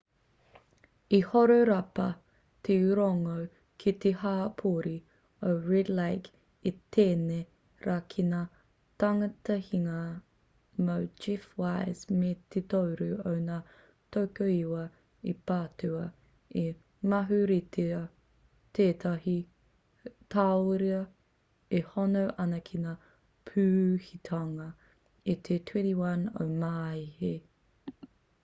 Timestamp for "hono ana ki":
21.93-22.81